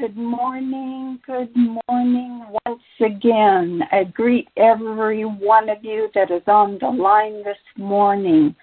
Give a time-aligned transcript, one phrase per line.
[0.00, 3.82] Good morning, good morning once again.
[3.92, 8.56] I greet every one of you that is on the line this morning.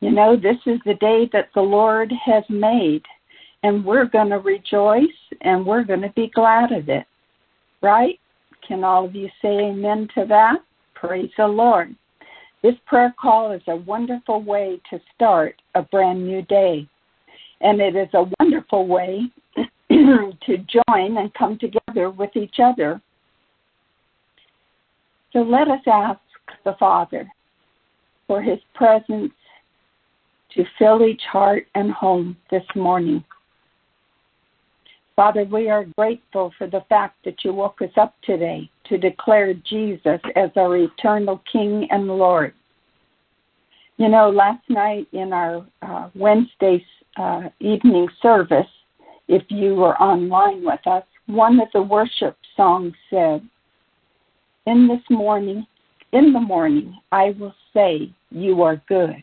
[0.00, 3.02] You know, this is the day that the Lord has made,
[3.62, 5.06] and we're going to rejoice
[5.40, 7.06] and we're going to be glad of it.
[7.80, 8.18] Right?
[8.68, 10.58] Can all of you say amen to that?
[10.94, 11.96] Praise the Lord.
[12.62, 16.86] This prayer call is a wonderful way to start a brand new day.
[17.62, 19.30] And it is a wonderful way
[20.46, 23.00] to join and come together with each other.
[25.32, 26.20] So let us ask
[26.64, 27.30] the Father
[28.26, 29.32] for his presence
[30.54, 33.24] to fill each heart and home this morning.
[35.14, 39.52] Father, we are grateful for the fact that you woke us up today to declare
[39.54, 42.54] Jesus as our eternal King and Lord.
[43.98, 46.84] You know, last night in our uh, Wednesday
[47.18, 48.66] uh, evening service,
[49.30, 53.48] if you were online with us, one of the worship songs said,
[54.66, 55.64] In this morning,
[56.12, 59.22] in the morning, I will say, You are good.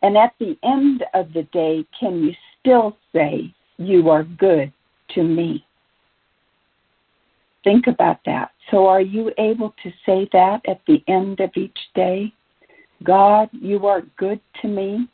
[0.00, 4.72] And at the end of the day, can you still say, You are good
[5.14, 5.62] to me?
[7.64, 8.52] Think about that.
[8.70, 12.32] So, are you able to say that at the end of each day?
[13.04, 15.06] God, you are good to me.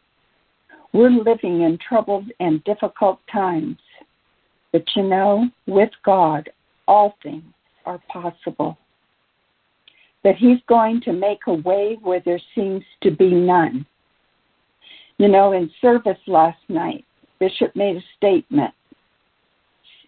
[0.93, 3.77] We're living in troubled and difficult times.
[4.73, 6.51] But you know, with God,
[6.87, 7.45] all things
[7.87, 8.79] are possible.
[10.25, 13.87] That He's going to make a way where there seems to be none.
[15.19, 17.05] You know, in service last night,
[17.41, 18.75] Bishop made a statement.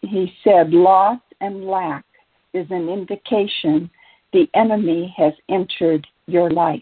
[0.02, 2.05] He said, Loss and lack
[2.52, 3.91] is an indication
[4.33, 6.80] the enemy has entered your life.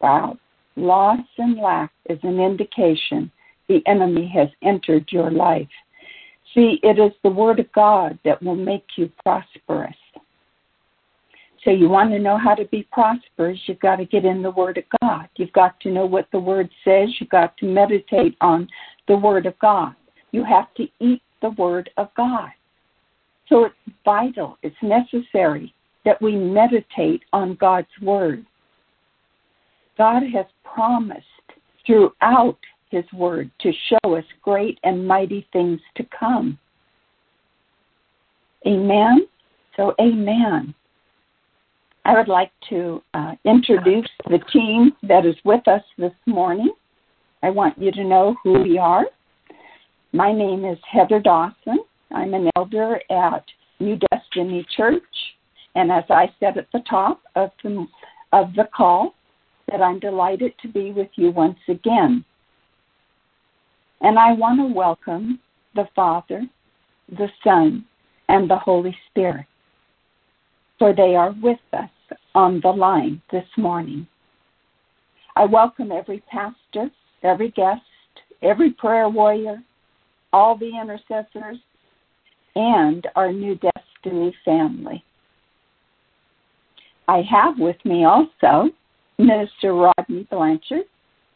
[0.00, 0.38] Wow.
[0.76, 3.30] Loss and lack is an indication
[3.68, 5.68] the enemy has entered your life.
[6.54, 9.96] See, it is the Word of God that will make you prosperous.
[11.64, 14.52] So you want to know how to be prosperous, you've got to get in the
[14.52, 15.28] Word of God.
[15.36, 17.08] You've got to know what the Word says.
[17.18, 18.68] You've got to meditate on
[19.08, 19.94] the Word of God.
[20.30, 22.50] You have to eat the Word of God.
[23.48, 25.74] So it's vital, it's necessary
[26.04, 28.46] that we meditate on God's Word.
[29.98, 31.26] God has promised
[31.84, 32.58] throughout
[32.96, 36.58] his word to show us great and mighty things to come.
[38.66, 39.26] Amen?
[39.76, 40.74] So, amen.
[42.04, 46.70] I would like to uh, introduce the team that is with us this morning.
[47.42, 49.04] I want you to know who we are.
[50.12, 51.80] My name is Heather Dawson.
[52.12, 53.44] I'm an elder at
[53.80, 55.02] New Destiny Church.
[55.74, 57.86] And as I said at the top of the,
[58.32, 59.14] of the call,
[59.70, 62.24] that I'm delighted to be with you once again.
[64.00, 65.38] And I want to welcome
[65.74, 66.42] the Father,
[67.08, 67.84] the Son,
[68.28, 69.46] and the Holy Spirit,
[70.78, 71.90] for they are with us
[72.34, 74.06] on the line this morning.
[75.36, 76.90] I welcome every pastor,
[77.22, 77.82] every guest,
[78.42, 79.62] every prayer warrior,
[80.32, 81.58] all the intercessors,
[82.54, 85.02] and our new Destiny family.
[87.08, 88.70] I have with me also
[89.18, 90.84] Minister Rodney Blanchard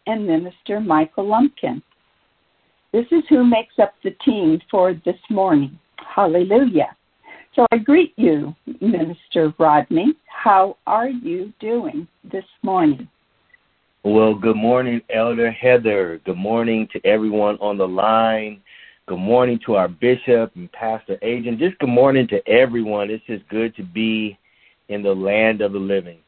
[0.06, 1.82] and Minister Michael Lumpkin.
[2.92, 5.78] This is who makes up the team for this morning.
[5.96, 6.96] Hallelujah.
[7.54, 10.14] So I greet you, Minister Rodney.
[10.26, 13.08] How are you doing this morning?
[14.02, 16.20] Well, good morning, Elder Heather.
[16.24, 18.60] Good morning to everyone on the line.
[19.06, 21.58] Good morning to our bishop and pastor Adrian.
[21.58, 23.10] Just good morning to everyone.
[23.10, 24.38] It's just good to be
[24.88, 26.18] in the land of the living.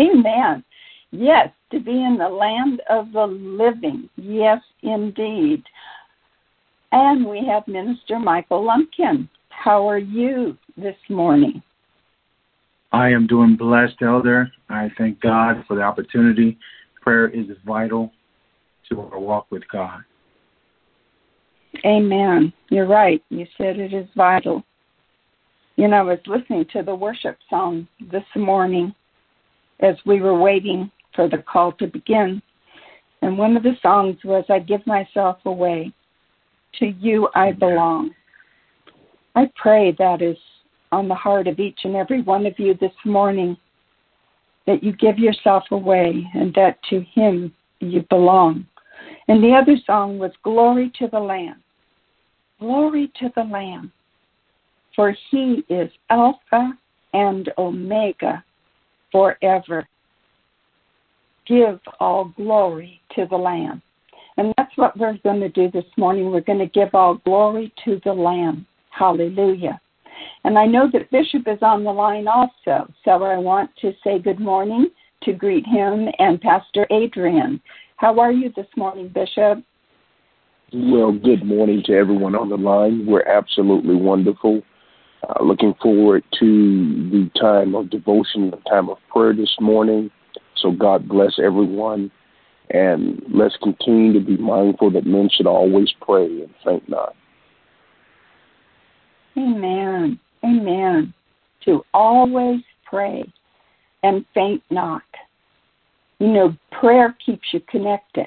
[0.00, 0.64] Amen.
[1.10, 4.08] Yes, to be in the land of the living.
[4.16, 5.62] Yes, indeed.
[6.92, 9.28] And we have Minister Michael Lumpkin.
[9.50, 11.62] How are you this morning?
[12.92, 14.50] I am doing blessed, Elder.
[14.70, 16.56] I thank God for the opportunity.
[17.02, 18.12] Prayer is vital
[18.88, 20.02] to our walk with God.
[21.84, 22.52] Amen.
[22.70, 23.22] You're right.
[23.28, 24.64] You said it is vital.
[25.76, 28.94] You know, I was listening to the worship song this morning
[29.80, 32.40] as we were waiting for the call to begin.
[33.22, 35.92] And one of the songs was, I give myself away.
[36.78, 38.12] To you I belong.
[39.34, 40.36] I pray that is
[40.92, 43.56] on the heart of each and every one of you this morning
[44.68, 48.64] that you give yourself away and that to Him you belong.
[49.26, 51.60] And the other song was Glory to the Lamb.
[52.60, 53.90] Glory to the Lamb.
[54.94, 56.78] For He is Alpha
[57.12, 58.44] and Omega
[59.10, 59.88] forever
[61.48, 63.82] give all glory to the Lamb.
[64.36, 66.30] And that's what we're going to do this morning.
[66.30, 68.66] We're going to give all glory to the Lamb.
[68.90, 69.80] Hallelujah.
[70.44, 74.18] And I know that Bishop is on the line also, so I want to say
[74.18, 74.88] good morning
[75.22, 77.60] to greet him and Pastor Adrian.
[77.96, 79.62] How are you this morning, Bishop?
[80.72, 83.06] Well, good morning to everyone on the line.
[83.06, 84.62] We're absolutely wonderful.
[85.28, 90.10] Uh, looking forward to the time of devotion, the time of prayer this morning.
[90.62, 92.10] So God bless everyone.
[92.70, 97.14] And let's continue to be mindful that men should always pray and faint not.
[99.38, 100.18] Amen.
[100.44, 101.14] Amen.
[101.64, 103.24] To always pray
[104.02, 105.02] and faint not.
[106.18, 108.26] You know, prayer keeps you connected.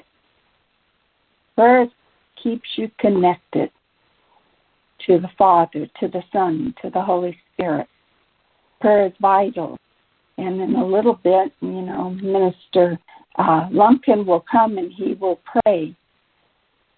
[1.54, 1.86] Prayer
[2.42, 3.70] keeps you connected
[5.06, 7.86] to the Father, to the Son, to the Holy Spirit.
[8.80, 9.78] Prayer is vital.
[10.42, 12.98] And in a little bit, you know, Minister
[13.36, 15.94] uh, Lumpkin will come and he will pray.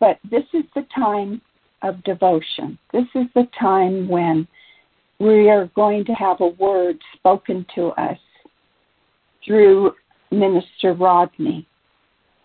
[0.01, 1.41] But this is the time
[1.83, 2.79] of devotion.
[2.93, 4.49] This is the time when
[5.19, 8.19] we are going to have a word spoken to us
[9.47, 9.93] through
[10.31, 11.67] Minister Rodney.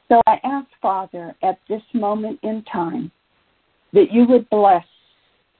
[0.09, 3.11] So I ask, Father, at this moment in time,
[3.93, 4.85] that you would bless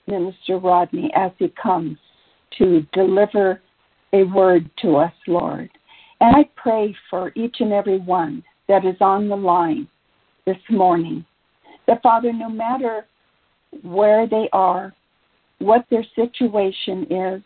[0.07, 1.97] Minister Rodney as he comes
[2.57, 3.61] to deliver
[4.13, 5.69] a word to us, Lord.
[6.21, 9.87] And I pray for each and every one that is on the line
[10.45, 11.25] this morning
[11.87, 13.05] that, Father, no matter
[13.83, 14.93] where they are,
[15.59, 17.41] what their situation is,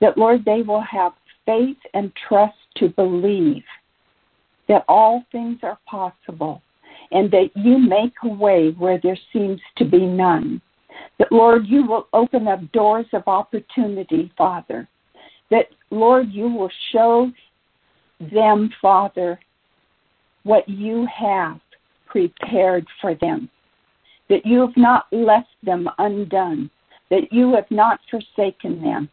[0.00, 1.12] that, Lord, they will have
[1.44, 3.62] faith and trust to believe
[4.68, 6.62] that all things are possible
[7.12, 10.60] and that you make a way where there seems to be none.
[11.18, 14.88] That, Lord, you will open up doors of opportunity, Father.
[15.50, 17.30] That, Lord, you will show
[18.32, 19.38] them, Father,
[20.42, 21.60] what you have
[22.06, 23.48] prepared for them.
[24.28, 26.70] That you have not left them undone.
[27.10, 29.08] That you have not forsaken them.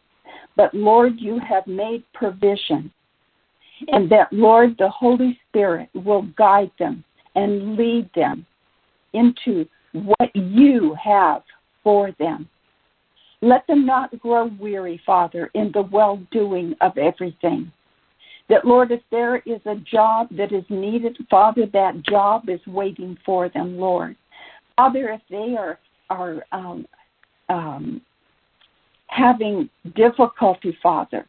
[0.56, 2.92] But, Lord, you have made provision
[3.88, 7.04] and that, Lord, the Holy Spirit will guide them
[7.34, 8.46] and lead them
[9.12, 11.42] into what you have
[11.82, 12.48] for them.
[13.44, 17.70] Let them not grow weary, Father, in the well doing of everything.
[18.48, 23.18] That, Lord, if there is a job that is needed, Father, that job is waiting
[23.24, 24.16] for them, Lord.
[24.76, 26.86] Father, if they are, are um,
[27.50, 28.00] um,
[29.08, 31.26] having difficulty, Father,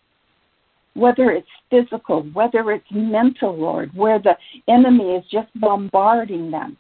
[0.94, 4.38] whether it's physical, whether it's mental, Lord, where the
[4.70, 6.78] enemy is just bombarding them.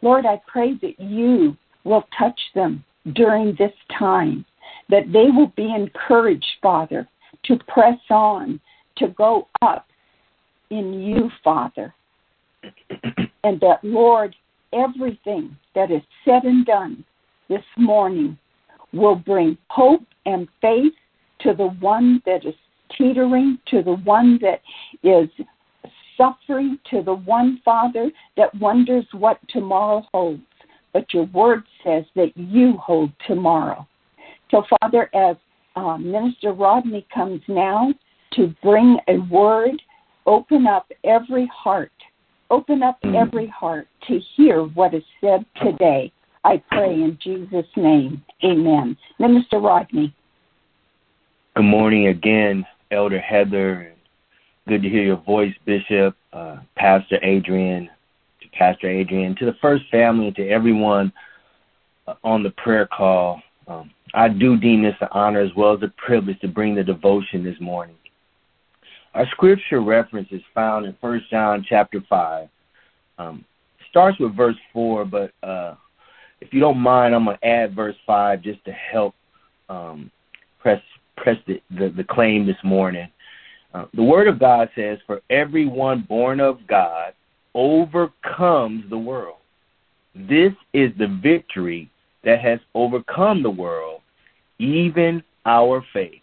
[0.00, 1.54] Lord, I pray that you
[1.84, 4.46] will touch them during this time,
[4.90, 7.08] that they will be encouraged, Father,
[7.44, 8.60] to press on,
[8.96, 9.86] to go up
[10.70, 11.94] in you, Father.
[13.44, 14.34] and that, Lord,
[14.72, 17.04] everything that is said and done
[17.48, 18.38] this morning
[18.92, 20.92] will bring hope and faith
[21.40, 22.54] to the one that is
[22.96, 24.60] teetering, to the one that
[25.02, 25.28] is
[26.16, 30.42] suffering, to the one, Father, that wonders what tomorrow holds.
[30.92, 33.86] But your word says that you hold tomorrow.
[34.50, 35.36] So, Father, as
[35.76, 37.92] uh, Minister Rodney comes now
[38.32, 39.80] to bring a word,
[40.26, 41.92] open up every heart.
[42.50, 43.14] Open up mm.
[43.14, 46.12] every heart to hear what is said today.
[46.44, 48.22] I pray in Jesus' name.
[48.44, 48.96] Amen.
[49.18, 50.14] Minister Rodney.
[51.54, 53.92] Good morning again, Elder Heather.
[54.66, 57.88] Good to hear your voice, Bishop, uh, Pastor Adrian,
[58.40, 61.12] to Pastor Adrian, to the first family, to everyone
[62.06, 63.42] uh, on the prayer call.
[63.68, 66.82] Um, I do deem this an honor as well as a privilege to bring the
[66.84, 67.96] devotion this morning.
[69.14, 72.48] Our scripture reference is found in First John chapter 5.
[73.18, 73.44] Um,
[73.90, 75.74] starts with verse 4, but uh,
[76.40, 79.14] if you don't mind, I'm going to add verse 5 just to help
[79.68, 80.10] um,
[80.60, 80.80] press
[81.16, 83.08] press the, the, the claim this morning.
[83.74, 87.12] Uh, the Word of God says, For everyone born of God
[87.54, 89.36] overcomes the world.
[90.14, 91.90] This is the victory
[92.24, 94.00] that has overcome the world,
[94.58, 96.20] even our faith.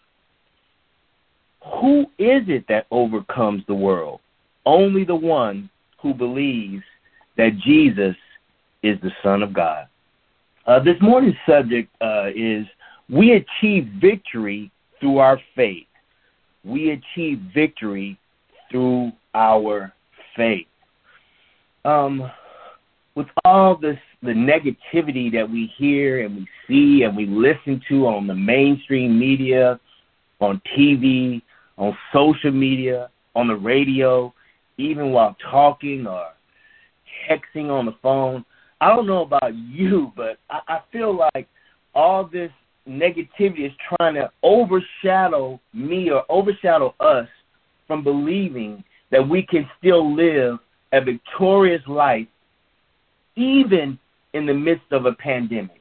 [1.80, 4.20] Who is it that overcomes the world?
[4.64, 5.68] Only the one
[6.00, 6.82] who believes
[7.36, 8.16] that Jesus
[8.82, 9.86] is the Son of God.
[10.66, 12.66] Uh, this morning's subject uh, is
[13.08, 15.86] We achieve victory through our faith.
[16.64, 18.18] We achieve victory
[18.70, 19.92] through our
[20.36, 20.66] faith.
[21.84, 22.30] Um,
[23.18, 28.06] with all this, the negativity that we hear and we see and we listen to
[28.06, 29.80] on the mainstream media,
[30.40, 31.42] on TV,
[31.76, 34.32] on social media, on the radio,
[34.76, 36.26] even while talking or
[37.28, 38.44] texting on the phone,
[38.80, 41.48] I don't know about you, but I, I feel like
[41.96, 42.52] all this
[42.88, 47.26] negativity is trying to overshadow me or overshadow us
[47.88, 50.60] from believing that we can still live
[50.92, 52.28] a victorious life
[53.38, 53.98] even
[54.34, 55.80] in the midst of a pandemic.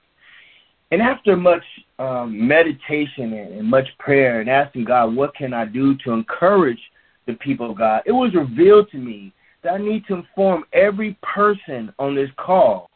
[0.92, 1.64] And after much
[2.00, 6.80] um, meditation and, much prayer and asking God, what can I do to encourage
[7.26, 9.34] the people of God, it was revealed to me
[9.64, 12.90] that I need to inform every person on this call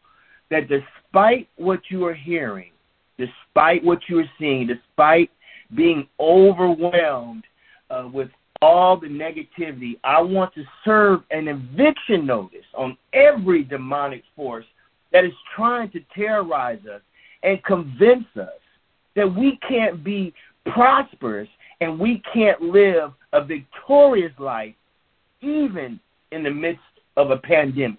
[0.50, 2.72] that despite what you are hearing,
[3.18, 5.30] despite what you are seeing, despite
[5.76, 7.44] being overwhelmed
[7.90, 8.30] uh, with
[8.62, 14.66] all the negativity, I want to serve an eviction notice on every demonic force
[15.12, 17.02] that is trying to terrorize us
[17.44, 18.50] and convince us
[19.16, 20.34] that we can't be
[20.72, 21.50] prosperous
[21.82, 24.76] and we can't live a victorious life
[25.42, 26.00] even
[26.32, 26.82] in the midst
[27.18, 27.98] of a pandemic.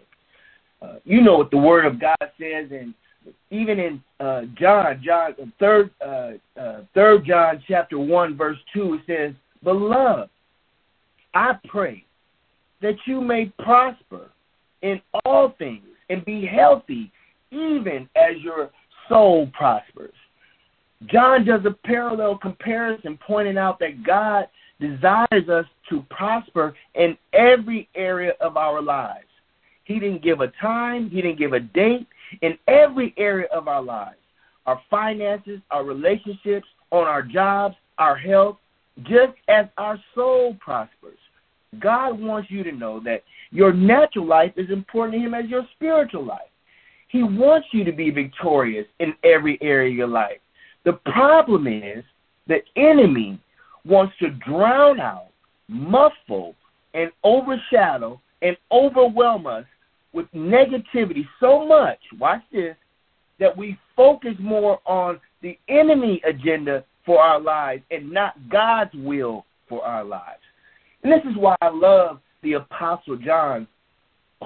[0.80, 2.94] Uh, you know what the Word of God says, and
[3.50, 9.00] even in uh, John, John third uh, uh, third John chapter one verse two, it
[9.06, 10.28] says, "Beloved,
[11.34, 12.04] I pray
[12.80, 14.30] that you may prosper
[14.82, 17.10] in all things and be healthy,
[17.50, 18.70] even as your
[19.08, 20.14] soul prospers."
[21.06, 24.48] John does a parallel comparison, pointing out that God
[24.78, 29.26] desires us to prosper in every area of our lives.
[29.84, 32.06] He didn't give a time, He didn't give a date.
[32.40, 34.16] In every area of our lives
[34.66, 38.56] our finances, our relationships, on our jobs, our health,
[39.02, 41.18] just as our soul prospers.
[41.78, 45.66] God wants you to know that your natural life is important to Him as your
[45.74, 46.40] spiritual life.
[47.08, 50.38] He wants you to be victorious in every area of your life.
[50.84, 52.04] The problem is
[52.46, 53.38] the enemy
[53.84, 55.28] wants to drown out,
[55.68, 56.54] muffle,
[56.94, 59.64] and overshadow and overwhelm us
[60.12, 62.76] with negativity so much, watch this,
[63.40, 69.44] that we focus more on the enemy agenda for our lives and not God's will
[69.68, 70.40] for our lives.
[71.02, 73.66] And this is why I love the Apostle John,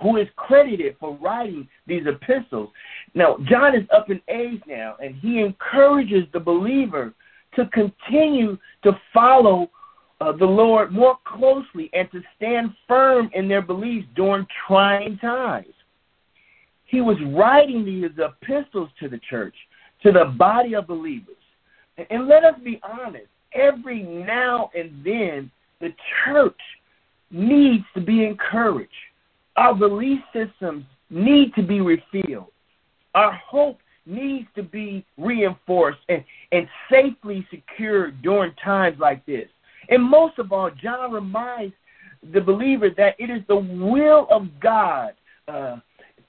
[0.02, 2.70] who is credited for writing these epistles.
[3.14, 7.14] Now, John is up in age now, and he encourages the believer
[7.54, 9.70] to continue to follow
[10.20, 15.72] uh, the Lord more closely and to stand firm in their beliefs during trying times.
[16.86, 19.54] He was writing these epistles to the church,
[20.02, 21.36] to the body of believers.
[21.98, 25.92] And, and let us be honest, every now and then, the
[26.25, 26.61] church
[27.30, 28.90] needs to be encouraged.
[29.56, 32.52] Our belief systems need to be refilled.
[33.14, 39.49] Our hope needs to be reinforced and, and safely secured during times like this.
[39.88, 41.75] And most of all, John reminds
[42.33, 45.14] the believer that it is the will of God
[45.49, 45.76] uh,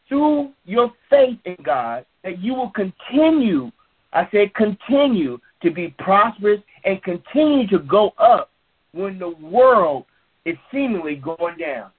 [0.08, 3.72] through your faith in God that you will continue,
[4.14, 8.52] I said continue to be prosperous and continue to go up
[8.98, 10.06] when the world
[10.46, 11.92] is seemingly going down.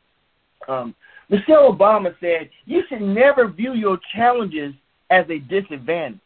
[0.68, 0.94] Um,
[1.28, 4.74] Michelle Obama said, You should never view your challenges
[5.10, 6.20] as a disadvantage.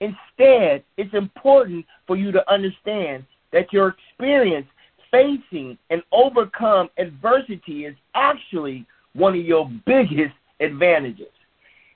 [0.00, 4.66] Instead, it's important for you to understand that your experience
[5.10, 11.32] facing and overcome adversity is actually one of your biggest advantages.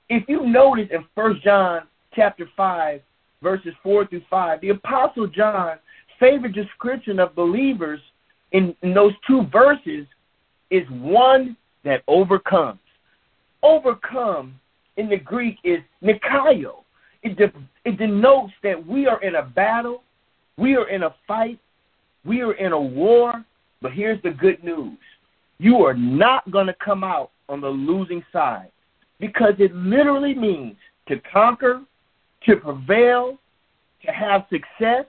[0.09, 1.83] If you notice in First John
[2.15, 3.01] chapter 5,
[3.41, 5.79] verses 4 through 5, the Apostle John's
[6.19, 7.99] favorite description of believers
[8.51, 10.05] in, in those two verses
[10.69, 12.79] is one that overcomes.
[13.63, 14.59] Overcome
[14.97, 16.83] in the Greek is nikaio.
[17.23, 17.53] It, de-
[17.85, 20.03] it denotes that we are in a battle,
[20.57, 21.59] we are in a fight,
[22.25, 23.43] we are in a war,
[23.81, 24.97] but here's the good news.
[25.59, 28.71] You are not going to come out on the losing side
[29.19, 30.75] because it literally means
[31.07, 31.81] to conquer,
[32.45, 33.37] to prevail,
[34.05, 35.05] to have success,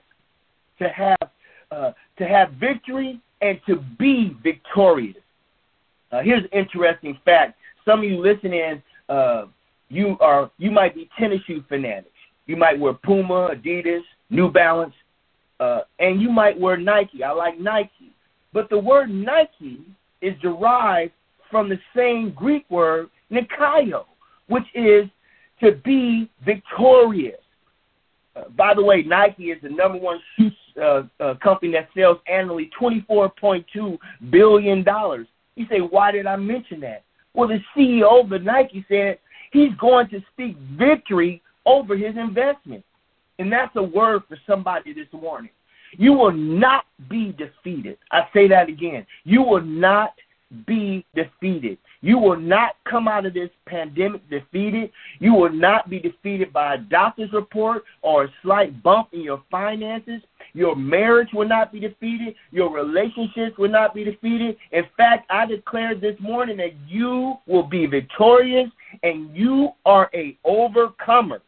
[0.79, 1.31] to have
[1.71, 5.17] uh, to have victory, and to be victorious.
[6.11, 7.59] Uh, here's an interesting fact.
[7.85, 9.47] Some of you listening uh,
[9.89, 12.09] you are you might be tennis shoe fanatics.
[12.47, 14.95] You might wear Puma, Adidas, New Balance,
[15.61, 17.23] uh, and you might wear Nike.
[17.23, 18.13] I like Nike,
[18.53, 19.81] but the word Nike
[20.23, 21.13] is derived
[21.51, 24.05] from the same Greek word Nikaio,
[24.49, 25.07] which is
[25.61, 27.37] to be victorious.
[28.35, 32.19] Uh, by the way, Nike is the number one shoe uh, uh, company that sells
[32.27, 33.99] annually $24.2
[34.31, 34.85] billion.
[35.55, 37.05] You say, why did I mention that?
[37.35, 39.19] Well, the CEO of the Nike said
[39.53, 42.83] He's going to speak victory over his investment.
[43.39, 45.51] And that's a word for somebody this morning.
[45.99, 47.99] You will not be defeated.
[48.11, 49.07] I say that again.
[49.25, 50.15] You will not
[50.67, 51.79] be defeated.
[52.03, 54.91] You will not come out of this pandemic defeated.
[55.21, 59.43] You will not be defeated by a doctor's report or a slight bump in your
[59.51, 60.21] finances.
[60.53, 62.35] Your marriage will not be defeated.
[62.51, 64.57] Your relationships will not be defeated.
[64.73, 68.69] In fact, I declared this morning that you will be victorious
[69.05, 71.41] and you are a overcomer.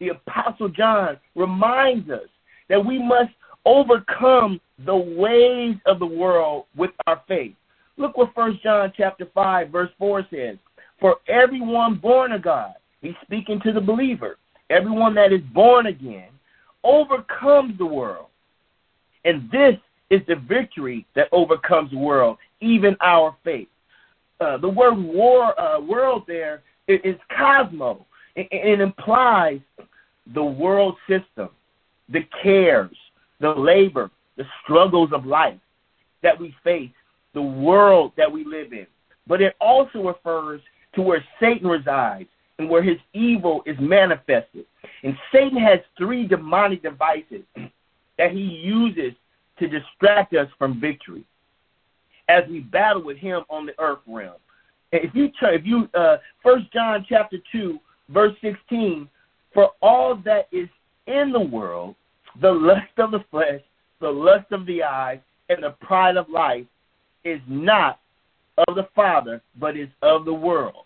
[0.00, 2.28] The apostle John reminds us
[2.68, 3.30] that we must
[3.64, 7.54] overcome the ways of the world with our faith.
[7.98, 10.56] Look what First John chapter 5 verse 4 says.
[11.00, 14.38] For everyone born of God, he's speaking to the believer,
[14.70, 16.28] everyone that is born again
[16.84, 18.26] overcomes the world.
[19.24, 19.76] And this
[20.10, 23.68] is the victory that overcomes the world, even our faith.
[24.40, 28.06] Uh, the word war, uh, world there is, is cosmo.
[28.36, 29.60] It, it implies
[30.34, 31.48] the world system,
[32.08, 32.96] the cares,
[33.40, 35.58] the labor, the struggles of life
[36.22, 36.90] that we face,
[37.34, 38.86] the world that we live in.
[39.26, 40.60] But it also refers
[40.94, 44.64] to where Satan resides and where his evil is manifested.
[45.02, 47.42] And Satan has three demonic devices
[48.16, 49.12] that he uses
[49.58, 51.24] to distract us from victory
[52.28, 54.36] as we battle with him on the earth realm.
[54.92, 59.08] If you if you uh First John chapter two verse sixteen,
[59.52, 60.68] for all that is
[61.06, 61.94] in the world,
[62.40, 63.60] the lust of the flesh,
[64.00, 66.64] the lust of the eyes, and the pride of life
[67.28, 68.00] is not
[68.66, 70.84] of the Father, but is of the world.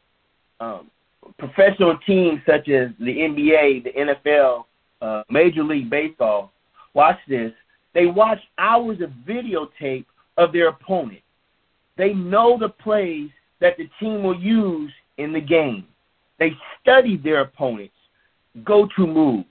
[0.61, 0.90] Um,
[1.38, 4.64] professional teams such as the NBA, the NFL,
[5.00, 6.52] uh, Major League Baseball,
[6.94, 7.52] watch this.
[7.94, 10.06] They watch hours of videotape
[10.37, 11.20] of their opponent.
[11.96, 13.30] They know the plays
[13.61, 15.87] that the team will use in the game.
[16.38, 17.94] They study their opponents'
[18.64, 19.46] go to moves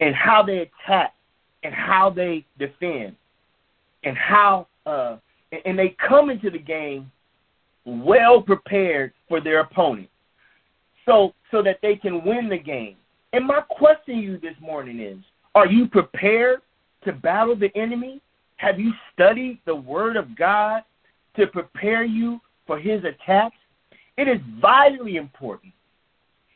[0.00, 1.14] and how they attack
[1.62, 3.14] and how they defend
[4.04, 5.16] and how uh,
[5.64, 7.10] and they come into the game
[7.84, 10.08] well prepared for their opponent
[11.06, 12.96] so so that they can win the game.
[13.32, 15.18] And my question to you this morning is
[15.54, 16.60] are you prepared
[17.04, 18.20] to battle the enemy?
[18.56, 20.82] Have you studied the word of god
[21.36, 23.56] to prepare you for his attacks?
[24.16, 25.72] It is vitally important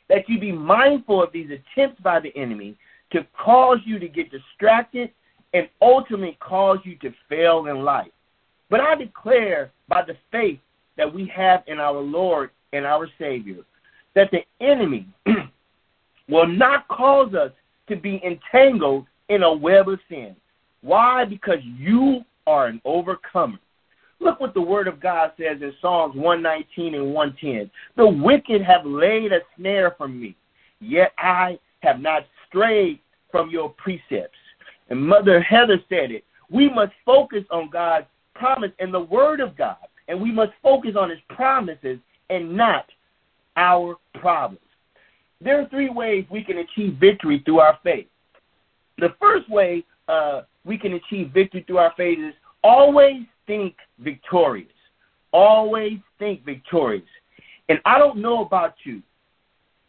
[0.08, 2.76] that you be mindful of these attempts by the enemy
[3.12, 5.10] to cause you to get distracted
[5.54, 8.10] and ultimately cause you to fail in life.
[8.74, 10.58] But I declare by the faith
[10.96, 13.58] that we have in our Lord and our Savior
[14.16, 15.06] that the enemy
[16.28, 17.52] will not cause us
[17.88, 20.34] to be entangled in a web of sin.
[20.82, 21.24] Why?
[21.24, 23.60] Because you are an overcomer.
[24.18, 27.70] Look what the Word of God says in Psalms 119 and 110.
[27.96, 30.34] The wicked have laid a snare for me,
[30.80, 32.98] yet I have not strayed
[33.30, 34.34] from your precepts.
[34.90, 36.24] And Mother Heather said it.
[36.50, 39.76] We must focus on God's promise and the Word of God,
[40.08, 41.98] and we must focus on His promises
[42.30, 42.86] and not
[43.56, 44.60] our problems.
[45.40, 48.06] There are three ways we can achieve victory through our faith.
[48.98, 54.68] The first way uh, we can achieve victory through our faith is always think victorious.
[55.32, 57.04] Always think victorious.
[57.68, 59.02] And I don't know about you,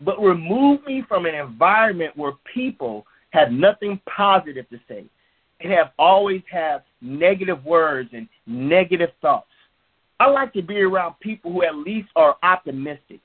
[0.02, 5.06] but remove me from an environment where people have nothing positive to say
[5.66, 9.48] and have always have negative words and negative thoughts.
[10.20, 13.20] I like to be around people who at least are optimistic,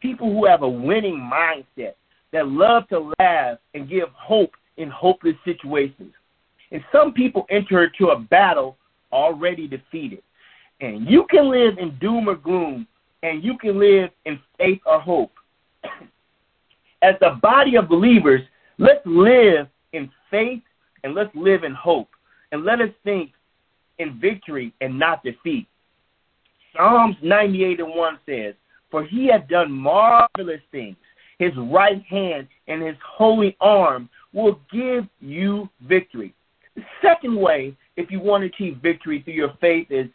[0.00, 1.94] people who have a winning mindset,
[2.32, 6.12] that love to laugh and give hope in hopeless situations.
[6.70, 8.76] And some people enter into a battle
[9.12, 10.22] already defeated.
[10.80, 12.86] And you can live in doom or gloom,
[13.22, 15.32] and you can live in faith or hope.
[17.02, 18.42] As the body of believers,
[18.78, 20.62] Let's live in faith
[21.04, 22.08] and let's live in hope.
[22.52, 23.32] And let us think
[23.98, 25.66] in victory and not defeat.
[26.74, 28.54] Psalms 98 and 1 says,
[28.90, 30.96] For he hath done marvelous things.
[31.38, 36.34] His right hand and his holy arm will give you victory.
[36.74, 40.08] The second way, if you want to achieve victory through your faith, is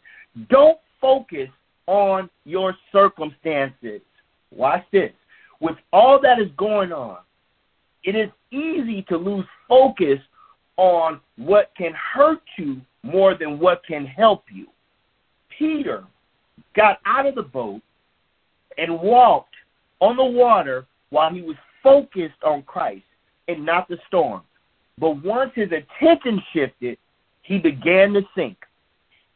[0.48, 1.48] don't focus
[1.86, 4.00] on your circumstances.
[4.50, 5.12] Watch this.
[5.60, 7.18] With all that is going on,
[8.04, 10.18] it is easy to lose focus
[10.76, 14.66] on what can hurt you more than what can help you.
[15.58, 16.04] Peter
[16.74, 17.82] got out of the boat
[18.78, 19.54] and walked
[20.00, 23.04] on the water while he was focused on Christ
[23.48, 24.42] and not the storm.
[24.98, 26.98] But once his attention shifted,
[27.42, 28.56] he began to sink.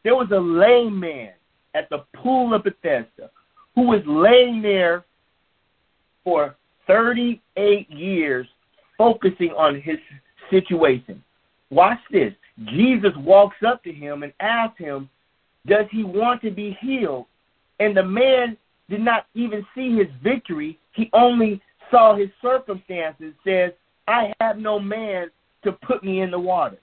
[0.03, 1.33] There was a lame man
[1.75, 3.29] at the pool of Bethesda
[3.75, 5.05] who was laying there
[6.23, 6.55] for
[6.87, 8.47] 38 years
[8.97, 9.97] focusing on his
[10.49, 11.23] situation.
[11.69, 12.33] Watch this.
[12.65, 15.09] Jesus walks up to him and asks him,
[15.65, 17.25] Does he want to be healed?
[17.79, 18.57] And the man
[18.89, 20.79] did not even see his victory.
[20.93, 23.71] He only saw his circumstances, says,
[24.07, 25.29] I have no man
[25.63, 26.77] to put me in the water.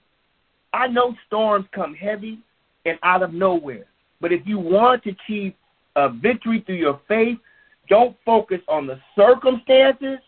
[0.73, 2.39] I know storms come heavy
[2.85, 3.85] and out of nowhere.
[4.21, 5.53] But if you want to achieve
[5.95, 7.37] a victory through your faith,
[7.89, 10.19] don't focus on the circumstances,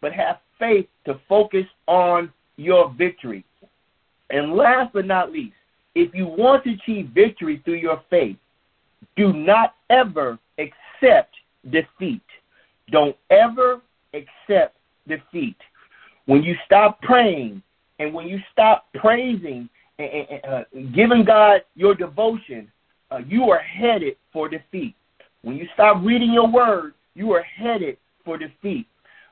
[0.00, 3.44] but have faith to focus on your victory.
[4.34, 5.54] And last but not least,
[5.94, 8.36] if you want to achieve victory through your faith,
[9.16, 11.36] do not ever accept
[11.70, 12.20] defeat.
[12.90, 13.80] Don't ever
[14.12, 15.56] accept defeat.
[16.26, 17.62] When you stop praying
[18.00, 19.68] and when you stop praising
[20.00, 22.68] and, and uh, giving God your devotion,
[23.12, 24.96] uh, you are headed for defeat.
[25.42, 28.88] When you stop reading your word, you are headed for defeat.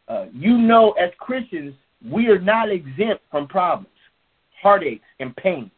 [0.07, 1.75] Uh, you know, as Christians,
[2.09, 3.89] we are not exempt from problems,
[4.63, 5.71] heartaches, and pains.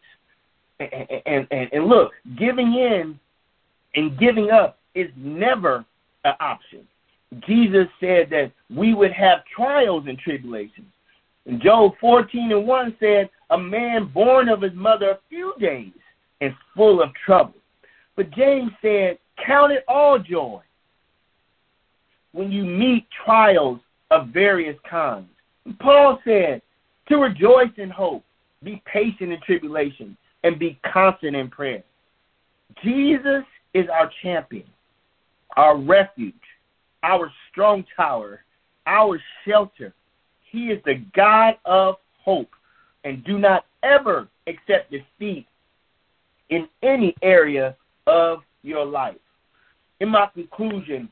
[0.80, 0.90] And,
[1.26, 3.18] and, and, and look, giving in
[3.94, 5.84] and giving up is never
[6.24, 6.86] an option.
[7.46, 10.86] Jesus said that we would have trials and tribulations.
[11.46, 15.92] And Job 14 and 1 said, A man born of his mother a few days
[16.40, 17.54] and full of trouble.
[18.16, 20.60] But James said, Count it all joy
[22.32, 25.28] when you meet trials of various kinds.
[25.64, 26.62] And Paul said,
[27.08, 28.24] To rejoice in hope,
[28.64, 31.82] be patient in tribulation, and be constant in prayer.
[32.82, 34.66] Jesus is our champion,
[35.56, 36.34] our refuge,
[37.02, 38.44] our strong tower,
[38.86, 39.92] our shelter.
[40.50, 42.50] He is the God of hope.
[43.04, 45.46] And do not ever accept defeat
[46.48, 49.16] in any area of your life.
[50.00, 51.10] In my conclusion,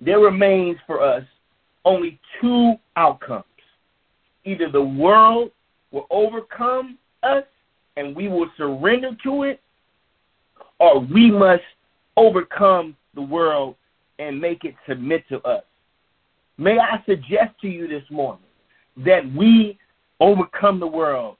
[0.00, 1.24] there remains for us
[1.84, 3.44] only two outcomes.
[4.44, 5.50] Either the world
[5.90, 7.44] will overcome us
[7.96, 9.60] and we will surrender to it,
[10.78, 11.62] or we must
[12.16, 13.74] overcome the world
[14.18, 15.64] and make it submit to us.
[16.58, 18.44] May I suggest to you this morning
[18.98, 19.78] that we
[20.20, 21.36] overcome the world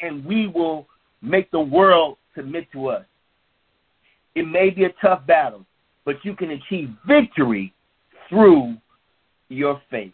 [0.00, 0.86] and we will
[1.22, 3.04] make the world submit to us.
[4.34, 5.64] It may be a tough battle,
[6.04, 7.72] but you can achieve victory
[8.28, 8.76] through
[9.48, 10.12] your faith.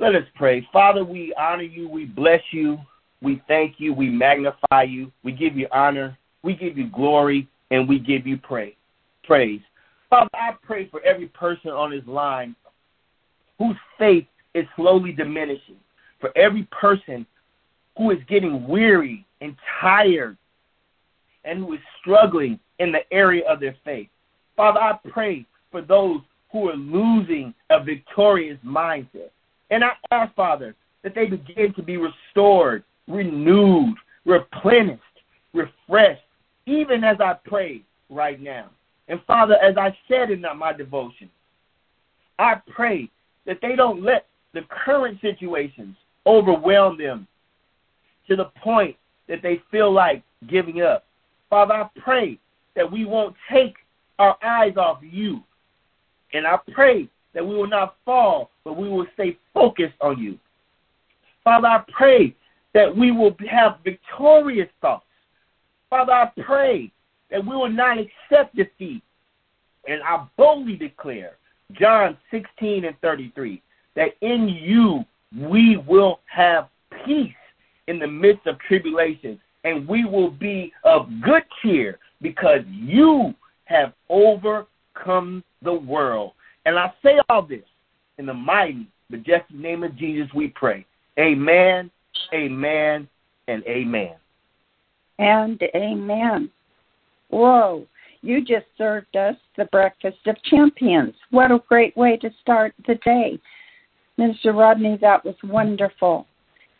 [0.00, 0.66] Let us pray.
[0.72, 2.78] Father, we honor you, we bless you,
[3.20, 7.88] we thank you, we magnify you, we give you honor, we give you glory, and
[7.88, 8.74] we give you praise.
[9.24, 9.60] Praise.
[10.08, 12.54] Father, I pray for every person on this line
[13.58, 15.76] whose faith is slowly diminishing,
[16.20, 17.26] for every person
[17.96, 20.36] who is getting weary and tired
[21.44, 24.08] and who is struggling in the area of their faith.
[24.56, 26.20] Father, I pray for those
[26.52, 29.30] who are losing a victorious mindset.
[29.70, 35.02] And I ask, Father, that they begin to be restored, renewed, replenished,
[35.52, 36.22] refreshed,
[36.66, 38.70] even as I pray right now.
[39.08, 41.30] And Father, as I said in my devotion,
[42.38, 43.10] I pray
[43.46, 47.26] that they don't let the current situations overwhelm them
[48.28, 48.96] to the point
[49.28, 51.04] that they feel like giving up.
[51.50, 52.38] Father, I pray
[52.76, 53.76] that we won't take
[54.18, 55.42] our eyes off you.
[56.32, 60.38] And I pray that we will not fall, but we will stay focused on you.
[61.44, 62.34] Father, I pray
[62.74, 65.04] that we will have victorious thoughts.
[65.90, 66.92] Father, I pray
[67.30, 69.02] that we will not accept defeat.
[69.86, 71.36] And I boldly declare,
[71.72, 73.62] John 16 and 33,
[73.96, 75.04] that in you
[75.36, 76.68] we will have
[77.04, 77.32] peace
[77.86, 83.92] in the midst of tribulation, and we will be of good cheer because you have
[84.08, 86.32] overcome the world.
[86.68, 87.64] And I say all this
[88.18, 90.84] in the mighty, majestic name of Jesus, we pray.
[91.18, 91.90] Amen,
[92.34, 93.08] amen,
[93.48, 94.16] and amen.
[95.18, 96.50] And amen.
[97.30, 97.86] Whoa,
[98.20, 101.14] you just served us the breakfast of champions.
[101.30, 103.40] What a great way to start the day.
[104.18, 106.26] Minister Rodney, that was wonderful.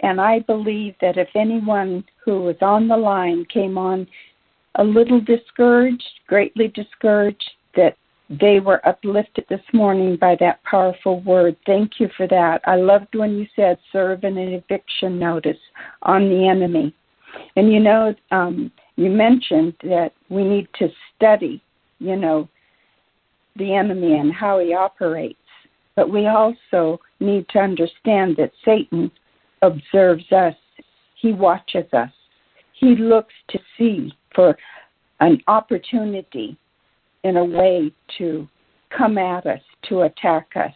[0.01, 4.07] And I believe that if anyone who was on the line came on
[4.74, 7.96] a little discouraged, greatly discouraged, that
[8.29, 11.57] they were uplifted this morning by that powerful word.
[11.64, 12.61] Thank you for that.
[12.67, 15.59] I loved when you said serve an eviction notice
[16.03, 16.95] on the enemy.
[17.57, 21.62] And you know, um, you mentioned that we need to study,
[22.01, 22.49] you know,
[23.57, 25.38] the enemy and how he operates.
[25.97, 29.11] But we also need to understand that Satan
[29.62, 30.55] observes us,
[31.21, 32.11] he watches us,
[32.75, 34.57] he looks to see for
[35.21, 36.57] an opportunity
[37.25, 38.49] in a way to
[38.97, 40.73] come at us, to attack us.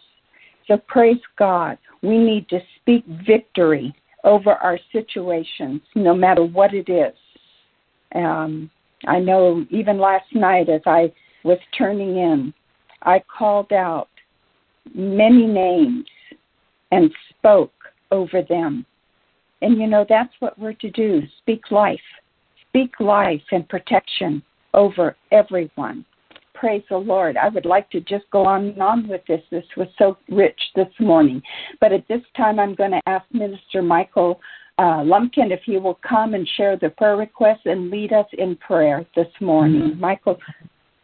[0.66, 1.78] So praise God.
[2.02, 7.14] We need to speak victory over our situations, no matter what it is.
[8.14, 8.70] Um,
[9.06, 11.12] I know even last night as I
[11.44, 12.54] was turning in
[13.04, 14.08] I called out
[14.94, 16.06] many names
[16.90, 17.72] and spoke
[18.10, 18.86] over them.
[19.60, 22.00] And you know, that's what we're to do speak life.
[22.68, 24.42] Speak life and protection
[24.74, 26.04] over everyone.
[26.62, 27.36] Praise the Lord.
[27.36, 29.42] I would like to just go on and on with this.
[29.50, 31.42] This was so rich this morning.
[31.80, 34.40] But at this time, I'm going to ask Minister Michael
[34.78, 38.54] uh, Lumpkin if he will come and share the prayer requests and lead us in
[38.54, 39.90] prayer this morning.
[39.90, 40.00] Mm-hmm.
[40.00, 40.38] Michael,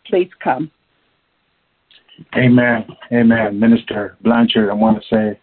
[0.06, 0.70] please come.
[2.36, 2.86] Amen.
[3.10, 3.58] Amen.
[3.58, 5.40] Minister Blanchard, I want to say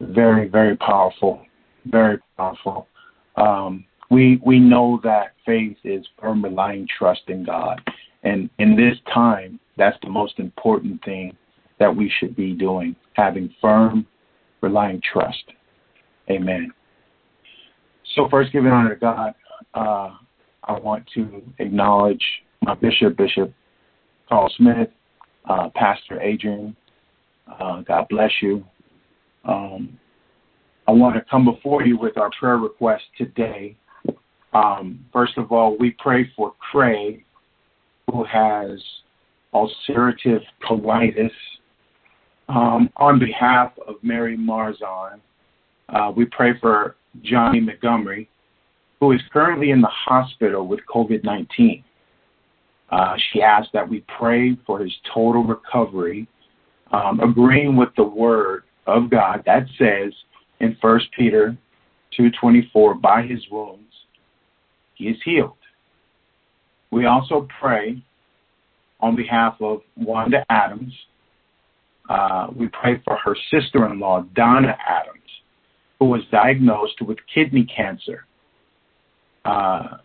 [0.00, 1.44] very, very powerful.
[1.84, 2.88] Very powerful.
[3.36, 7.78] Um, we we know that faith is firm relying trust in God.
[8.22, 11.36] And in this time, that's the most important thing
[11.78, 14.06] that we should be doing, having firm,
[14.60, 15.44] relying trust.
[16.30, 16.72] Amen.
[18.14, 19.34] So first giving honor to God,
[19.74, 20.10] uh,
[20.64, 22.22] I want to acknowledge
[22.62, 23.52] my bishop, Bishop
[24.28, 24.88] Carl Smith,
[25.48, 26.76] uh, Pastor Adrian.
[27.58, 28.64] Uh, God bless you.
[29.44, 29.98] Um,
[30.86, 33.76] I want to come before you with our prayer request today.
[34.52, 37.24] Um, first of all, we pray for Craig,
[38.10, 38.80] who has
[39.54, 41.30] ulcerative colitis.
[42.48, 45.20] Um, on behalf of Mary Marzon,
[45.88, 48.28] uh, we pray for Johnny Montgomery,
[48.98, 51.84] who is currently in the hospital with COVID 19.
[52.90, 56.26] Uh, she asked that we pray for his total recovery,
[56.92, 60.12] um, agreeing with the word of God that says
[60.58, 61.56] in 1 Peter
[62.18, 63.90] 2:24, by his wounds
[64.94, 65.56] he is healed.
[66.90, 68.02] We also pray
[69.00, 70.92] on behalf of Wanda Adams.
[72.08, 75.18] Uh, we pray for her sister-in-law Donna Adams,
[75.98, 78.26] who was diagnosed with kidney cancer.
[79.44, 79.98] Uh,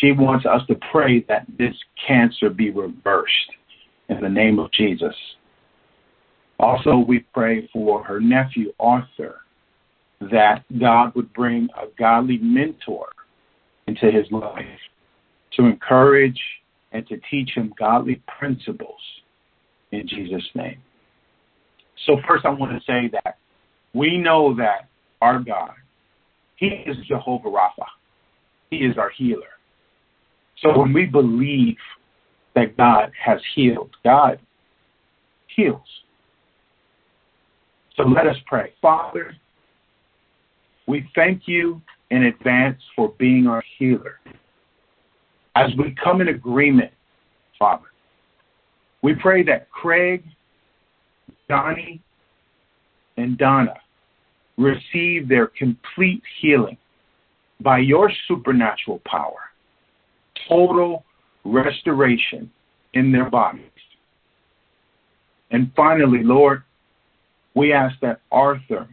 [0.00, 1.74] she wants us to pray that this
[2.06, 3.52] cancer be reversed
[4.08, 5.14] in the name of Jesus.
[6.58, 9.42] Also, we pray for her nephew, Arthur,
[10.20, 13.08] that God would bring a godly mentor
[13.88, 14.64] into his life
[15.56, 16.40] to encourage
[16.92, 19.00] and to teach him godly principles
[19.92, 20.78] in Jesus' name.
[22.06, 23.38] So, first, I want to say that
[23.92, 24.88] we know that
[25.20, 25.72] our God,
[26.56, 27.86] He is Jehovah Rapha,
[28.70, 29.42] He is our healer.
[30.62, 31.76] So, when we believe
[32.54, 34.38] that God has healed, God
[35.54, 35.80] heals.
[37.96, 38.72] So let us pray.
[38.80, 39.34] Father,
[40.86, 44.18] we thank you in advance for being our healer.
[45.54, 46.92] As we come in agreement,
[47.58, 47.86] Father,
[49.02, 50.24] we pray that Craig,
[51.48, 52.00] Donnie,
[53.16, 53.74] and Donna
[54.56, 56.76] receive their complete healing
[57.60, 59.50] by your supernatural power,
[60.48, 61.04] total
[61.44, 62.50] restoration
[62.94, 63.64] in their bodies.
[65.50, 66.62] And finally, Lord,
[67.54, 68.88] we ask that Arthur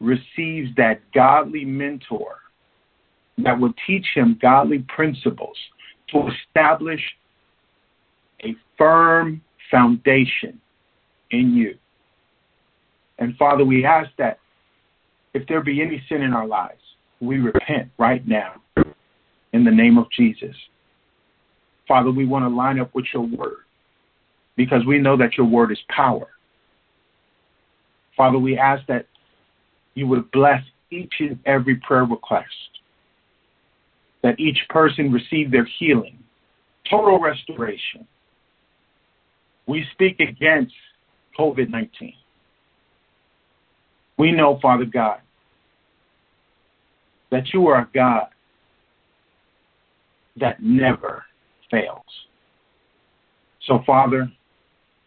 [0.00, 2.36] receives that godly mentor
[3.38, 5.56] that will teach him godly principles
[6.08, 7.00] to establish
[8.42, 10.60] a firm foundation
[11.30, 11.76] in you.
[13.18, 14.38] And Father, we ask that
[15.32, 16.80] if there be any sin in our lives,
[17.20, 18.54] we repent right now
[19.52, 20.54] in the name of Jesus.
[21.86, 23.64] Father, we want to line up with your word
[24.56, 26.28] because we know that your word is power.
[28.16, 29.06] Father, we ask that
[29.94, 32.48] you would bless each and every prayer request,
[34.22, 36.18] that each person receive their healing,
[36.88, 38.06] total restoration.
[39.66, 40.74] We speak against
[41.38, 42.14] COVID 19.
[44.18, 45.20] We know, Father God,
[47.30, 48.28] that you are a God
[50.38, 51.24] that never
[51.70, 52.02] fails.
[53.66, 54.30] So, Father,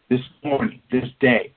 [0.10, 1.54] this morning, this day,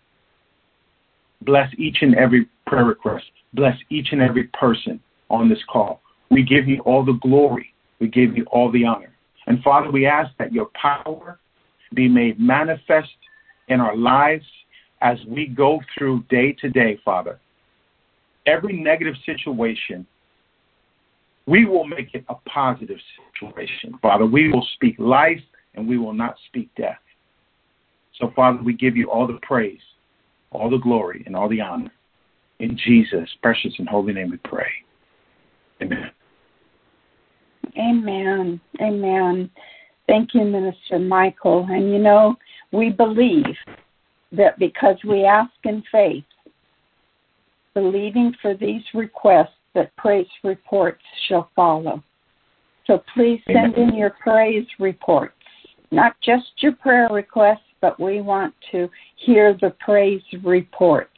[1.43, 3.25] Bless each and every prayer request.
[3.55, 5.01] Bless each and every person
[5.31, 6.03] on this call.
[6.31, 7.73] We give you all the glory.
[7.99, 9.13] We give you all the honor.
[9.47, 11.39] And Father, we ask that your power
[11.95, 13.09] be made manifest
[13.69, 14.45] in our lives
[15.01, 17.41] as we go through day to day, Father.
[18.47, 20.07] Every negative situation,
[21.47, 22.99] we will make it a positive
[23.33, 24.27] situation, Father.
[24.27, 25.41] We will speak life
[25.75, 26.99] and we will not speak death.
[28.19, 29.81] So, Father, we give you all the praise
[30.53, 31.91] all the glory and all the honor.
[32.59, 34.69] In Jesus' precious and holy name we pray.
[35.83, 36.11] Amen.
[37.79, 38.61] Amen.
[38.81, 39.51] Amen.
[40.07, 41.67] Thank you, Minister Michael.
[41.71, 42.37] And you know,
[42.73, 43.45] we believe
[44.33, 46.25] that because we ask in faith,
[47.75, 52.03] believing for these requests, that praise reports shall follow.
[52.89, 53.91] So please send Amen.
[53.91, 55.35] in your praise reports
[55.91, 61.11] not just your prayer requests, but we want to hear the praise reports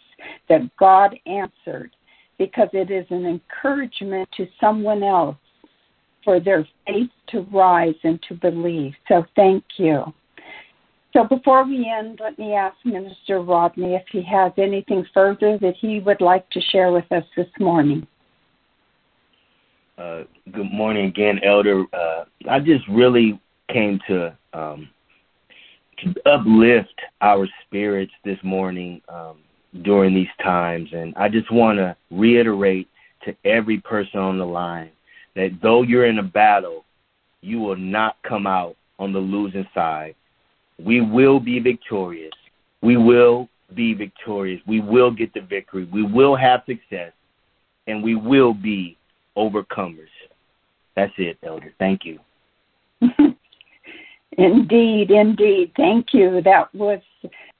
[0.49, 1.91] that God answered
[2.39, 5.37] because it is an encouragement to someone else
[6.25, 8.93] for their faith to rise and to believe.
[9.09, 10.13] So thank you.
[11.13, 15.75] So before we end, let me ask Minister Rodney if he has anything further that
[15.79, 18.07] he would like to share with us this morning.
[19.99, 20.23] Uh,
[20.53, 21.85] good morning again, Elder.
[21.93, 23.39] Uh, I just really
[23.71, 24.89] came to um,
[26.27, 29.39] uplift our spirits this morning um,
[29.83, 32.89] during these times, and I just want to reiterate
[33.25, 34.91] to every person on the line
[35.35, 36.85] that though you're in a battle,
[37.41, 40.15] you will not come out on the losing side.
[40.79, 42.33] We will be victorious.
[42.83, 44.61] We will be victorious.
[44.67, 45.89] We will get the victory.
[45.93, 47.13] We will have success,
[47.87, 48.97] and we will be
[49.37, 50.09] overcomers.
[50.95, 51.73] That's it, Elder.
[51.79, 52.19] Thank you.
[54.39, 55.73] indeed, indeed.
[55.77, 56.41] Thank you.
[56.43, 57.01] That was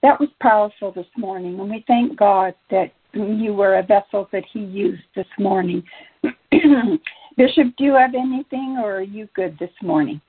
[0.03, 4.45] that was powerful this morning, and we thank God that you were a vessel that
[4.53, 5.83] He used this morning.
[7.37, 10.21] Bishop, do you have anything, or are you good this morning?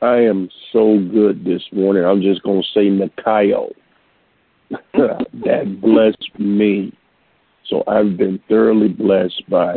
[0.00, 2.04] I am so good this morning.
[2.04, 3.72] I'm just going to say Nikao.
[4.94, 6.92] that blessed me.
[7.66, 9.76] So I've been thoroughly blessed by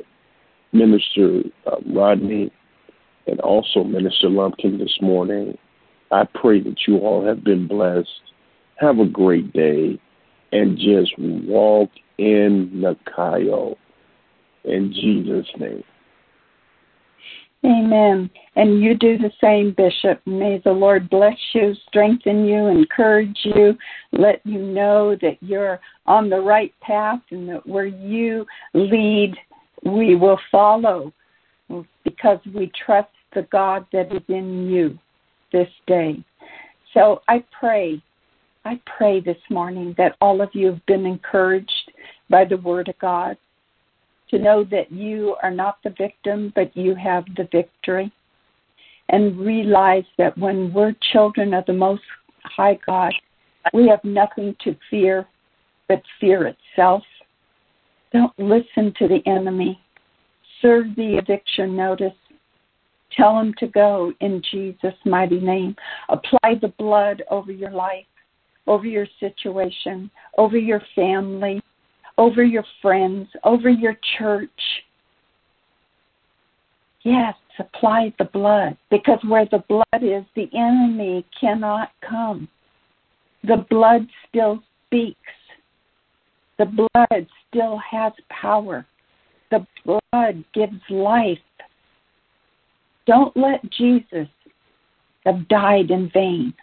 [0.71, 2.51] Minister uh, Rodney
[3.27, 5.57] and also Minister Lumpkin this morning.
[6.11, 8.09] I pray that you all have been blessed.
[8.77, 9.99] Have a great day
[10.51, 13.75] and just walk in Nikao
[14.63, 15.83] in Jesus' name.
[17.65, 18.29] Amen.
[18.55, 20.21] And you do the same, Bishop.
[20.27, 23.75] May the Lord bless you, strengthen you, encourage you,
[24.11, 29.35] let you know that you're on the right path and that where you lead,
[29.83, 31.11] we will follow
[32.03, 34.97] because we trust the God that is in you
[35.51, 36.23] this day.
[36.93, 38.01] So I pray,
[38.63, 41.91] I pray this morning that all of you have been encouraged
[42.29, 43.37] by the Word of God
[44.29, 48.11] to know that you are not the victim, but you have the victory.
[49.09, 52.01] And realize that when we're children of the Most
[52.43, 53.13] High God,
[53.71, 55.27] we have nothing to fear
[55.87, 57.03] but fear itself.
[58.11, 59.79] Don't listen to the enemy.
[60.61, 62.13] Serve the eviction notice.
[63.15, 65.75] Tell them to go in Jesus' mighty name.
[66.09, 68.05] Apply the blood over your life,
[68.67, 71.61] over your situation, over your family,
[72.17, 74.49] over your friends, over your church.
[77.03, 82.47] Yes, apply the blood because where the blood is, the enemy cannot come.
[83.43, 85.19] The blood still speaks.
[86.57, 88.85] The blood still has power.
[89.51, 91.37] The blood gives life.
[93.05, 94.27] Don't let Jesus
[95.25, 96.53] have died in vain.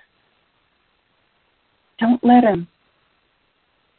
[1.98, 2.66] Don't let him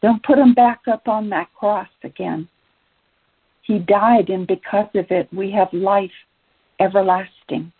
[0.03, 2.49] don't put him back up on that cross again.
[3.61, 6.11] He died, and because of it, we have life
[6.81, 7.71] everlasting.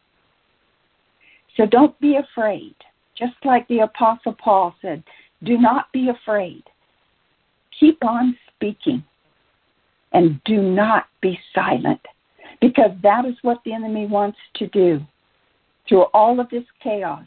[1.57, 2.75] So don't be afraid.
[3.19, 5.03] Just like the Apostle Paul said,
[5.43, 6.63] do not be afraid.
[7.77, 9.03] Keep on speaking
[10.13, 11.99] and do not be silent
[12.61, 15.01] because that is what the enemy wants to do.
[15.87, 17.25] Through all of this chaos,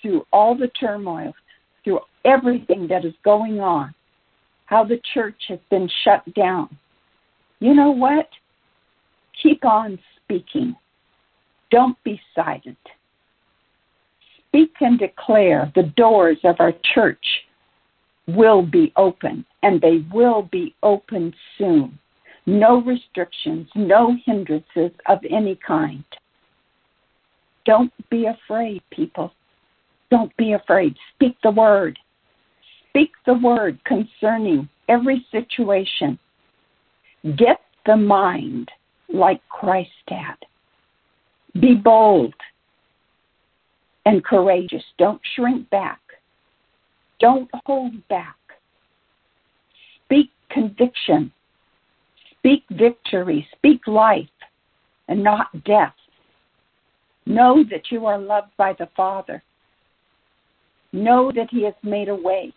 [0.00, 1.34] through all the turmoil,
[1.82, 3.92] through everything that is going on,
[4.66, 6.76] how the church has been shut down.
[7.60, 8.28] You know what?
[9.42, 10.76] Keep on speaking.
[11.70, 12.78] Don't be silent.
[14.48, 17.24] Speak and declare the doors of our church
[18.28, 21.98] will be open, and they will be open soon.
[22.46, 26.04] No restrictions, no hindrances of any kind.
[27.64, 29.32] Don't be afraid, people.
[30.10, 30.94] Don't be afraid.
[31.14, 31.98] Speak the word.
[32.90, 36.18] Speak the word concerning every situation.
[37.36, 38.70] Get the mind
[39.12, 40.36] like Christ had.
[41.60, 42.34] Be bold
[44.04, 44.84] and courageous.
[44.98, 46.00] Don't shrink back.
[47.18, 48.36] Don't hold back.
[50.04, 51.32] Speak conviction.
[52.46, 53.44] Speak victory.
[53.56, 54.28] Speak life
[55.08, 55.94] and not death.
[57.26, 59.42] Know that you are loved by the Father.
[60.92, 62.52] Know that He has made a way.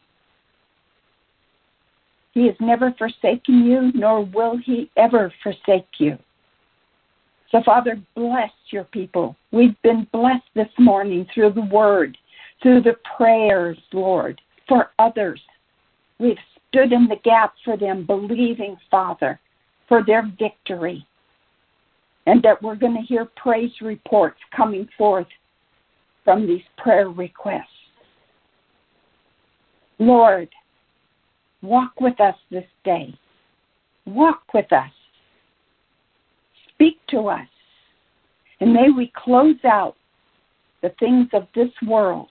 [2.35, 6.19] He has never forsaken you, nor will he ever forsake you.
[7.51, 9.35] So, Father, bless your people.
[9.51, 12.15] We've been blessed this morning through the word,
[12.61, 15.41] through the prayers, Lord, for others.
[16.19, 16.37] We've
[16.67, 19.39] stood in the gap for them, believing, Father,
[19.89, 21.05] for their victory.
[22.25, 25.27] And that we're going to hear praise reports coming forth
[26.23, 27.65] from these prayer requests.
[29.97, 30.47] Lord,
[31.61, 33.13] walk with us this day.
[34.05, 34.91] Walk with us.
[36.73, 37.47] Speak to us.
[38.61, 39.95] And may we close out
[40.81, 42.29] the things of this world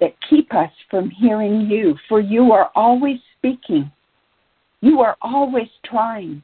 [0.00, 3.90] that keep us from hearing you, for you are always speaking.
[4.80, 6.42] You are always trying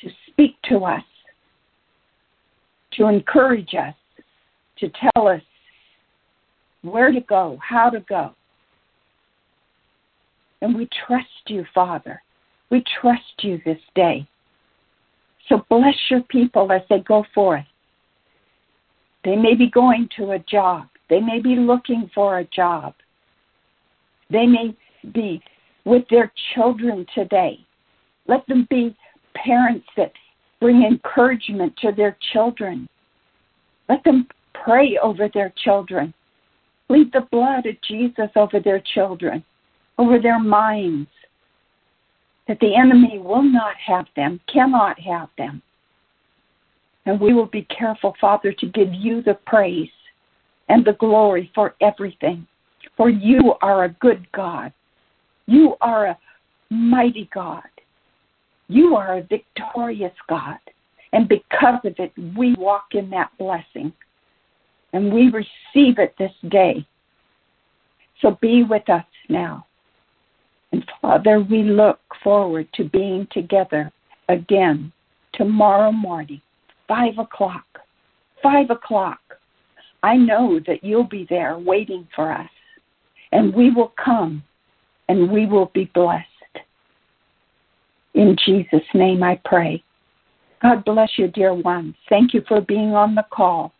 [0.00, 1.04] to speak to us,
[2.94, 3.94] to encourage us,
[4.78, 5.40] to tell us
[6.82, 8.32] where to go, how to go.
[10.60, 12.22] And we trust you, Father.
[12.70, 14.26] We trust you this day.
[15.48, 17.64] So bless your people as they go forth.
[19.24, 20.86] They may be going to a job.
[21.10, 22.94] They may be looking for a job.
[24.30, 24.76] They may
[25.12, 25.42] be
[25.84, 27.58] with their children today.
[28.26, 28.96] Let them be
[29.34, 30.12] parents that
[30.60, 32.88] bring encouragement to their children.
[33.88, 34.28] Let them
[34.64, 36.14] pray over their children.
[36.88, 39.44] Plead the blood of Jesus over their children,
[39.98, 41.08] over their minds,
[42.46, 45.62] that the enemy will not have them, cannot have them.
[47.06, 49.88] And we will be careful, Father, to give you the praise
[50.68, 52.46] and the glory for everything.
[52.96, 54.72] For you are a good God.
[55.52, 56.18] You are a
[56.70, 57.68] mighty God.
[58.68, 60.56] You are a victorious God.
[61.12, 63.92] And because of it, we walk in that blessing.
[64.94, 66.86] And we receive it this day.
[68.22, 69.66] So be with us now.
[70.72, 73.92] And Father, we look forward to being together
[74.30, 74.90] again
[75.34, 76.40] tomorrow morning,
[76.88, 77.66] 5 o'clock.
[78.42, 79.20] 5 o'clock.
[80.02, 82.50] I know that you'll be there waiting for us.
[83.32, 84.42] And we will come
[85.12, 86.26] and we will be blessed.
[88.14, 89.84] In Jesus' name I pray.
[90.62, 91.94] God bless you, dear ones.
[92.08, 93.74] Thank you for being on the call.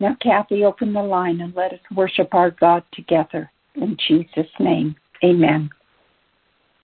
[0.00, 3.50] Now, Kathy, open the line and let us worship our God together.
[3.76, 5.70] In Jesus' name, amen.